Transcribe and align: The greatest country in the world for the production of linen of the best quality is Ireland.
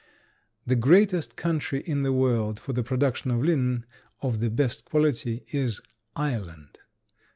The 0.65 0.75
greatest 0.75 1.35
country 1.35 1.81
in 1.81 2.01
the 2.01 2.11
world 2.11 2.59
for 2.59 2.73
the 2.73 2.81
production 2.81 3.29
of 3.29 3.43
linen 3.43 3.85
of 4.23 4.39
the 4.39 4.49
best 4.49 4.83
quality 4.83 5.45
is 5.51 5.79
Ireland. 6.15 6.79